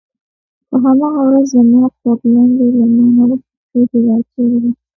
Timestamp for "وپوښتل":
3.29-3.81